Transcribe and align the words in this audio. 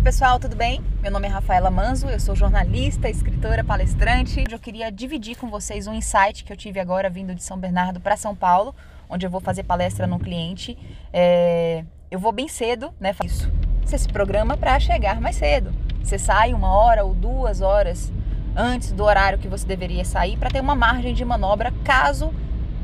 pessoal, 0.00 0.38
tudo 0.38 0.54
bem? 0.54 0.80
Meu 1.02 1.10
nome 1.10 1.26
é 1.26 1.30
Rafaela 1.30 1.72
Manzo, 1.72 2.08
eu 2.08 2.20
sou 2.20 2.36
jornalista, 2.36 3.08
escritora, 3.08 3.64
palestrante. 3.64 4.40
Hoje 4.40 4.54
eu 4.54 4.58
queria 4.58 4.92
dividir 4.92 5.36
com 5.36 5.50
vocês 5.50 5.88
um 5.88 5.92
insight 5.92 6.44
que 6.44 6.52
eu 6.52 6.56
tive 6.56 6.78
agora 6.78 7.10
vindo 7.10 7.34
de 7.34 7.42
São 7.42 7.58
Bernardo 7.58 7.98
para 7.98 8.16
São 8.16 8.34
Paulo, 8.34 8.72
onde 9.10 9.26
eu 9.26 9.30
vou 9.30 9.40
fazer 9.40 9.64
palestra 9.64 10.06
no 10.06 10.20
cliente. 10.20 10.78
É... 11.12 11.84
Eu 12.10 12.20
vou 12.20 12.30
bem 12.30 12.46
cedo, 12.46 12.94
né? 13.00 13.12
Isso. 13.24 13.50
Você 13.84 13.98
se 13.98 14.08
programa 14.08 14.56
para 14.56 14.78
chegar 14.78 15.20
mais 15.20 15.34
cedo. 15.34 15.72
Você 16.00 16.16
sai 16.16 16.54
uma 16.54 16.70
hora 16.70 17.04
ou 17.04 17.12
duas 17.12 17.60
horas 17.60 18.12
antes 18.54 18.92
do 18.92 19.02
horário 19.02 19.38
que 19.38 19.48
você 19.48 19.66
deveria 19.66 20.04
sair 20.04 20.36
para 20.36 20.48
ter 20.48 20.60
uma 20.60 20.76
margem 20.76 21.12
de 21.12 21.24
manobra 21.24 21.72
caso 21.82 22.32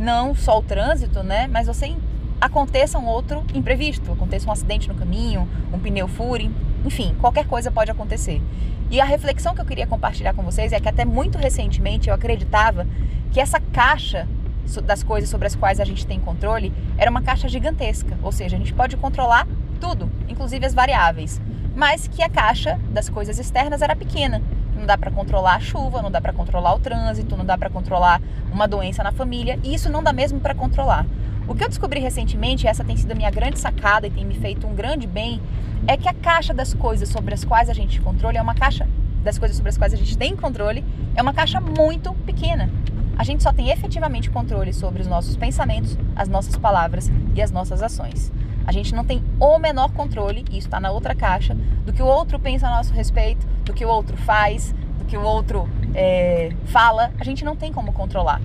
não 0.00 0.34
só 0.34 0.58
o 0.58 0.62
trânsito, 0.62 1.22
né? 1.22 1.46
Mas 1.46 1.68
você 1.68 1.94
aconteça 2.44 2.98
um 2.98 3.06
outro 3.06 3.42
imprevisto, 3.54 4.12
aconteça 4.12 4.46
um 4.46 4.52
acidente 4.52 4.86
no 4.86 4.94
caminho, 4.94 5.48
um 5.72 5.78
pneu 5.78 6.06
fure, 6.06 6.50
enfim, 6.84 7.16
qualquer 7.18 7.46
coisa 7.46 7.70
pode 7.70 7.90
acontecer. 7.90 8.42
E 8.90 9.00
a 9.00 9.04
reflexão 9.04 9.54
que 9.54 9.62
eu 9.62 9.64
queria 9.64 9.86
compartilhar 9.86 10.34
com 10.34 10.42
vocês 10.42 10.70
é 10.70 10.78
que 10.78 10.88
até 10.88 11.06
muito 11.06 11.38
recentemente 11.38 12.08
eu 12.08 12.14
acreditava 12.14 12.86
que 13.32 13.40
essa 13.40 13.58
caixa 13.58 14.28
das 14.84 15.02
coisas 15.02 15.30
sobre 15.30 15.46
as 15.46 15.54
quais 15.54 15.80
a 15.80 15.86
gente 15.86 16.06
tem 16.06 16.20
controle 16.20 16.70
era 16.98 17.10
uma 17.10 17.22
caixa 17.22 17.48
gigantesca, 17.48 18.18
ou 18.22 18.30
seja, 18.30 18.56
a 18.56 18.58
gente 18.58 18.74
pode 18.74 18.96
controlar 18.98 19.46
tudo, 19.80 20.10
inclusive 20.28 20.66
as 20.66 20.74
variáveis, 20.74 21.40
mas 21.74 22.06
que 22.06 22.22
a 22.22 22.28
caixa 22.28 22.78
das 22.90 23.08
coisas 23.08 23.38
externas 23.38 23.80
era 23.80 23.96
pequena. 23.96 24.42
Não 24.76 24.84
dá 24.84 24.98
para 24.98 25.10
controlar 25.10 25.54
a 25.54 25.60
chuva, 25.60 26.02
não 26.02 26.10
dá 26.10 26.20
para 26.20 26.32
controlar 26.34 26.74
o 26.74 26.78
trânsito, 26.78 27.38
não 27.38 27.44
dá 27.44 27.56
para 27.56 27.70
controlar 27.70 28.20
uma 28.52 28.68
doença 28.68 29.02
na 29.02 29.12
família, 29.12 29.58
e 29.64 29.74
isso 29.74 29.88
não 29.88 30.02
dá 30.02 30.12
mesmo 30.12 30.40
para 30.40 30.54
controlar. 30.54 31.06
O 31.46 31.54
que 31.54 31.62
eu 31.62 31.68
descobri 31.68 32.00
recentemente, 32.00 32.64
e 32.64 32.68
essa 32.68 32.82
tem 32.82 32.96
sido 32.96 33.12
a 33.12 33.14
minha 33.14 33.30
grande 33.30 33.58
sacada 33.58 34.06
e 34.06 34.10
tem 34.10 34.24
me 34.24 34.34
feito 34.34 34.66
um 34.66 34.74
grande 34.74 35.06
bem, 35.06 35.42
é 35.86 35.94
que 35.94 36.08
a 36.08 36.14
caixa 36.14 36.54
das 36.54 36.72
coisas 36.72 37.08
sobre 37.10 37.34
as 37.34 37.44
quais 37.44 37.68
a 37.68 37.74
gente 37.74 38.00
controle 38.00 38.38
é 38.38 38.42
uma 38.42 38.54
caixa 38.54 38.88
das 39.22 39.38
coisas 39.38 39.56
sobre 39.56 39.68
as 39.68 39.76
quais 39.76 39.92
a 39.92 39.96
gente 39.96 40.16
tem 40.16 40.34
controle, 40.34 40.82
é 41.14 41.20
uma 41.20 41.34
caixa 41.34 41.60
muito 41.60 42.14
pequena. 42.26 42.70
A 43.16 43.24
gente 43.24 43.42
só 43.42 43.52
tem 43.52 43.70
efetivamente 43.70 44.30
controle 44.30 44.72
sobre 44.72 45.02
os 45.02 45.06
nossos 45.06 45.36
pensamentos, 45.36 45.98
as 46.16 46.28
nossas 46.28 46.56
palavras 46.56 47.10
e 47.34 47.42
as 47.42 47.50
nossas 47.50 47.82
ações. 47.82 48.32
A 48.66 48.72
gente 48.72 48.94
não 48.94 49.04
tem 49.04 49.22
o 49.38 49.58
menor 49.58 49.92
controle, 49.92 50.44
e 50.50 50.58
isso 50.58 50.66
está 50.66 50.80
na 50.80 50.90
outra 50.90 51.14
caixa, 51.14 51.54
do 51.84 51.92
que 51.92 52.02
o 52.02 52.06
outro 52.06 52.38
pensa 52.38 52.66
a 52.66 52.70
nosso 52.70 52.94
respeito, 52.94 53.46
do 53.64 53.74
que 53.74 53.84
o 53.84 53.88
outro 53.88 54.16
faz, 54.16 54.74
do 54.98 55.04
que 55.04 55.16
o 55.16 55.22
outro 55.22 55.68
é, 55.94 56.52
fala. 56.66 57.12
A 57.18 57.24
gente 57.24 57.44
não 57.44 57.54
tem 57.54 57.70
como 57.70 57.92
controlar. 57.92 58.40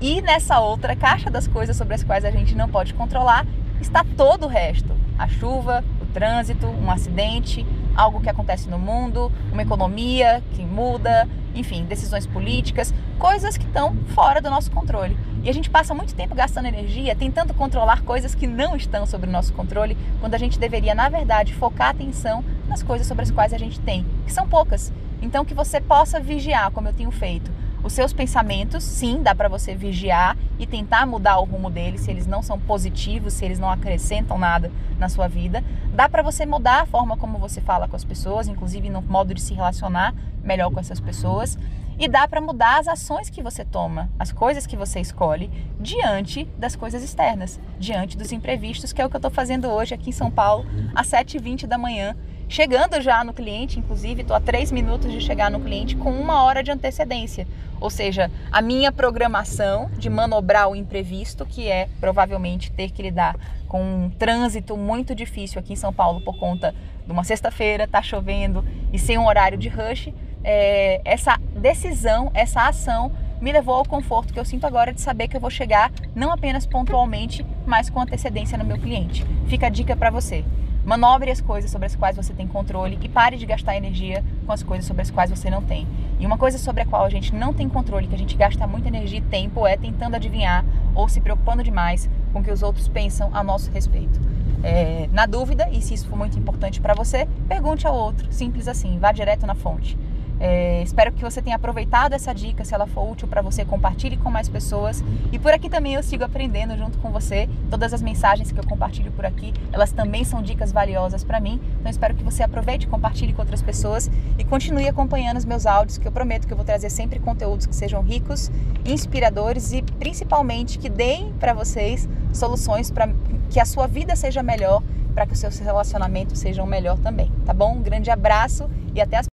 E 0.00 0.22
nessa 0.22 0.58
outra 0.60 0.96
caixa 0.96 1.30
das 1.30 1.46
coisas 1.46 1.76
sobre 1.76 1.94
as 1.94 2.02
quais 2.02 2.24
a 2.24 2.30
gente 2.30 2.54
não 2.54 2.70
pode 2.70 2.94
controlar 2.94 3.46
está 3.82 4.02
todo 4.16 4.46
o 4.46 4.48
resto: 4.48 4.96
a 5.18 5.28
chuva, 5.28 5.84
o 6.00 6.06
trânsito, 6.06 6.66
um 6.66 6.90
acidente, 6.90 7.66
algo 7.94 8.18
que 8.18 8.30
acontece 8.30 8.66
no 8.70 8.78
mundo, 8.78 9.30
uma 9.52 9.60
economia 9.60 10.42
que 10.52 10.64
muda, 10.64 11.28
enfim, 11.54 11.84
decisões 11.84 12.26
políticas, 12.26 12.94
coisas 13.18 13.58
que 13.58 13.66
estão 13.66 13.94
fora 14.14 14.40
do 14.40 14.48
nosso 14.48 14.70
controle. 14.70 15.18
E 15.42 15.50
a 15.50 15.52
gente 15.52 15.68
passa 15.68 15.94
muito 15.94 16.14
tempo 16.14 16.34
gastando 16.34 16.66
energia 16.66 17.14
tentando 17.14 17.52
controlar 17.52 18.00
coisas 18.00 18.34
que 18.34 18.46
não 18.46 18.74
estão 18.76 19.04
sob 19.04 19.26
o 19.26 19.30
nosso 19.30 19.52
controle, 19.52 19.98
quando 20.18 20.34
a 20.34 20.38
gente 20.38 20.58
deveria, 20.58 20.94
na 20.94 21.10
verdade, 21.10 21.52
focar 21.52 21.88
a 21.88 21.90
atenção 21.90 22.42
nas 22.66 22.82
coisas 22.82 23.06
sobre 23.06 23.24
as 23.24 23.30
quais 23.30 23.52
a 23.52 23.58
gente 23.58 23.78
tem, 23.80 24.06
que 24.24 24.32
são 24.32 24.48
poucas. 24.48 24.90
Então, 25.20 25.44
que 25.44 25.52
você 25.52 25.78
possa 25.78 26.18
vigiar, 26.18 26.70
como 26.70 26.88
eu 26.88 26.94
tenho 26.94 27.10
feito, 27.10 27.50
os 27.82 27.92
seus 27.92 28.12
pensamentos, 28.12 28.84
sim, 28.84 29.22
dá 29.22 29.34
para 29.34 29.48
você 29.48 29.74
vigiar 29.74 30.36
e 30.58 30.66
tentar 30.66 31.06
mudar 31.06 31.38
o 31.38 31.44
rumo 31.44 31.70
deles, 31.70 32.02
se 32.02 32.10
eles 32.10 32.26
não 32.26 32.42
são 32.42 32.58
positivos, 32.58 33.32
se 33.32 33.44
eles 33.44 33.58
não 33.58 33.70
acrescentam 33.70 34.38
nada 34.38 34.70
na 34.98 35.08
sua 35.08 35.28
vida. 35.28 35.64
Dá 35.94 36.08
para 36.08 36.22
você 36.22 36.44
mudar 36.44 36.82
a 36.82 36.86
forma 36.86 37.16
como 37.16 37.38
você 37.38 37.60
fala 37.60 37.88
com 37.88 37.96
as 37.96 38.04
pessoas, 38.04 38.48
inclusive 38.48 38.90
no 38.90 39.00
modo 39.00 39.34
de 39.34 39.40
se 39.40 39.54
relacionar 39.54 40.14
melhor 40.42 40.70
com 40.70 40.80
essas 40.80 41.00
pessoas. 41.00 41.58
E 41.98 42.08
dá 42.08 42.26
para 42.26 42.40
mudar 42.40 42.78
as 42.80 42.88
ações 42.88 43.28
que 43.28 43.42
você 43.42 43.62
toma, 43.62 44.08
as 44.18 44.32
coisas 44.32 44.66
que 44.66 44.74
você 44.74 45.00
escolhe 45.00 45.50
diante 45.78 46.44
das 46.56 46.74
coisas 46.74 47.02
externas, 47.02 47.60
diante 47.78 48.16
dos 48.16 48.32
imprevistos, 48.32 48.90
que 48.90 49.02
é 49.02 49.06
o 49.06 49.10
que 49.10 49.16
eu 49.16 49.18
estou 49.18 49.30
fazendo 49.30 49.68
hoje 49.68 49.94
aqui 49.94 50.08
em 50.08 50.12
São 50.12 50.30
Paulo, 50.30 50.64
às 50.94 51.08
7h20 51.08 51.66
da 51.66 51.76
manhã, 51.76 52.16
chegando 52.50 53.00
já 53.00 53.22
no 53.22 53.32
cliente, 53.32 53.78
inclusive 53.78 54.22
estou 54.22 54.36
a 54.36 54.40
três 54.40 54.72
minutos 54.72 55.10
de 55.12 55.20
chegar 55.20 55.50
no 55.50 55.60
cliente 55.60 55.94
com 55.94 56.10
uma 56.10 56.42
hora 56.42 56.64
de 56.64 56.70
antecedência. 56.72 57.46
Ou 57.80 57.88
seja, 57.88 58.28
a 58.50 58.60
minha 58.60 58.90
programação 58.90 59.88
de 59.96 60.10
manobrar 60.10 60.68
o 60.68 60.74
imprevisto, 60.74 61.46
que 61.46 61.68
é 61.68 61.88
provavelmente 62.00 62.72
ter 62.72 62.90
que 62.90 63.02
lidar 63.02 63.36
com 63.68 63.80
um 63.80 64.10
trânsito 64.10 64.76
muito 64.76 65.14
difícil 65.14 65.60
aqui 65.60 65.74
em 65.74 65.76
São 65.76 65.92
Paulo 65.92 66.20
por 66.22 66.36
conta 66.38 66.74
de 67.06 67.12
uma 67.12 67.22
sexta-feira, 67.22 67.86
tá 67.86 68.02
chovendo 68.02 68.64
e 68.92 68.98
sem 68.98 69.16
um 69.16 69.26
horário 69.26 69.56
de 69.56 69.68
rush, 69.68 70.12
é, 70.42 71.00
essa 71.04 71.38
decisão, 71.54 72.32
essa 72.34 72.66
ação 72.66 73.12
me 73.40 73.52
levou 73.52 73.76
ao 73.76 73.84
conforto 73.84 74.34
que 74.34 74.40
eu 74.40 74.44
sinto 74.44 74.66
agora 74.66 74.92
de 74.92 75.00
saber 75.00 75.28
que 75.28 75.36
eu 75.36 75.40
vou 75.40 75.50
chegar 75.50 75.90
não 76.16 76.32
apenas 76.32 76.66
pontualmente, 76.66 77.46
mas 77.64 77.88
com 77.88 78.00
antecedência 78.00 78.58
no 78.58 78.64
meu 78.64 78.76
cliente. 78.76 79.24
Fica 79.46 79.68
a 79.68 79.70
dica 79.70 79.94
para 79.94 80.10
você. 80.10 80.44
Manobre 80.84 81.30
as 81.30 81.40
coisas 81.40 81.70
sobre 81.70 81.86
as 81.86 81.94
quais 81.94 82.16
você 82.16 82.32
tem 82.32 82.46
controle 82.46 82.98
e 83.02 83.08
pare 83.08 83.36
de 83.36 83.44
gastar 83.44 83.76
energia 83.76 84.24
com 84.46 84.52
as 84.52 84.62
coisas 84.62 84.86
sobre 84.86 85.02
as 85.02 85.10
quais 85.10 85.30
você 85.30 85.50
não 85.50 85.62
tem. 85.62 85.86
E 86.18 86.26
uma 86.26 86.38
coisa 86.38 86.58
sobre 86.58 86.82
a 86.82 86.86
qual 86.86 87.04
a 87.04 87.10
gente 87.10 87.34
não 87.34 87.52
tem 87.52 87.68
controle, 87.68 88.06
que 88.06 88.14
a 88.14 88.18
gente 88.18 88.36
gasta 88.36 88.66
muita 88.66 88.88
energia 88.88 89.18
e 89.18 89.22
tempo, 89.22 89.66
é 89.66 89.76
tentando 89.76 90.16
adivinhar 90.16 90.64
ou 90.94 91.08
se 91.08 91.20
preocupando 91.20 91.62
demais 91.62 92.08
com 92.32 92.40
o 92.40 92.42
que 92.42 92.50
os 92.50 92.62
outros 92.62 92.88
pensam 92.88 93.30
a 93.32 93.42
nosso 93.42 93.70
respeito. 93.70 94.20
É, 94.62 95.08
na 95.12 95.26
dúvida, 95.26 95.68
e 95.70 95.80
se 95.80 95.94
isso 95.94 96.08
for 96.08 96.16
muito 96.16 96.38
importante 96.38 96.80
para 96.80 96.94
você, 96.94 97.26
pergunte 97.48 97.86
ao 97.86 97.94
outro. 97.94 98.30
Simples 98.32 98.68
assim, 98.68 98.98
vá 98.98 99.12
direto 99.12 99.46
na 99.46 99.54
fonte. 99.54 99.96
É, 100.40 100.82
espero 100.82 101.12
que 101.12 101.22
você 101.22 101.42
tenha 101.42 101.56
aproveitado 101.56 102.14
essa 102.14 102.34
dica. 102.34 102.64
Se 102.64 102.74
ela 102.74 102.86
for 102.86 103.10
útil 103.10 103.28
para 103.28 103.42
você, 103.42 103.62
compartilhe 103.64 104.16
com 104.16 104.30
mais 104.30 104.48
pessoas. 104.48 105.04
E 105.30 105.38
por 105.38 105.52
aqui 105.52 105.68
também 105.68 105.94
eu 105.94 106.02
sigo 106.02 106.24
aprendendo 106.24 106.76
junto 106.78 106.98
com 106.98 107.10
você. 107.10 107.48
Todas 107.70 107.92
as 107.92 108.00
mensagens 108.00 108.50
que 108.50 108.58
eu 108.58 108.66
compartilho 108.66 109.12
por 109.12 109.26
aqui, 109.26 109.52
elas 109.70 109.92
também 109.92 110.24
são 110.24 110.42
dicas 110.42 110.72
valiosas 110.72 111.22
para 111.22 111.38
mim. 111.38 111.60
Então 111.78 111.90
espero 111.90 112.14
que 112.14 112.24
você 112.24 112.42
aproveite, 112.42 112.86
compartilhe 112.86 113.34
com 113.34 113.42
outras 113.42 113.60
pessoas 113.60 114.10
e 114.38 114.44
continue 114.44 114.88
acompanhando 114.88 115.36
os 115.36 115.44
meus 115.44 115.66
áudios, 115.66 115.98
que 115.98 116.08
eu 116.08 116.12
prometo 116.12 116.46
que 116.46 116.52
eu 116.52 116.56
vou 116.56 116.64
trazer 116.64 116.88
sempre 116.88 117.18
conteúdos 117.18 117.66
que 117.66 117.74
sejam 117.74 118.02
ricos, 118.02 118.50
inspiradores 118.84 119.72
e 119.72 119.82
principalmente 119.82 120.78
que 120.78 120.88
deem 120.88 121.32
para 121.34 121.52
vocês 121.52 122.08
soluções 122.32 122.90
para 122.90 123.12
que 123.50 123.60
a 123.60 123.64
sua 123.64 123.86
vida 123.86 124.16
seja 124.16 124.42
melhor, 124.42 124.82
para 125.14 125.26
que 125.26 125.32
os 125.32 125.38
seus 125.38 125.58
relacionamentos 125.58 126.38
sejam 126.38 126.64
melhor 126.66 126.98
também, 126.98 127.30
tá 127.44 127.52
bom? 127.52 127.74
Um 127.74 127.82
grande 127.82 128.10
abraço 128.10 128.70
e 128.94 129.00
até 129.00 129.18
as 129.18 129.29